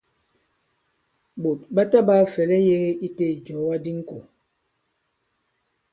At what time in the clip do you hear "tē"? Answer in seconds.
3.17-3.25